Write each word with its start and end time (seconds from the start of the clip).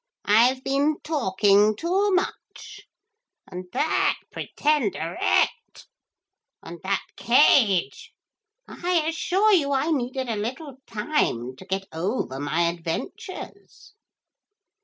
I've 0.25 0.63
been 0.63 0.97
talking 1.03 1.75
too 1.75 2.09
much. 2.15 2.81
And 3.45 3.65
that 3.73 4.15
Pretenderette. 4.31 5.85
And 6.63 6.79
that 6.81 7.03
cage. 7.15 8.11
I 8.67 9.05
assure 9.07 9.51
you 9.53 9.71
I 9.73 9.91
needed 9.91 10.27
a 10.27 10.37
little 10.37 10.77
time 10.87 11.55
to 11.55 11.65
get 11.65 11.85
over 11.93 12.39
my 12.39 12.61
adventures.' 12.71 13.93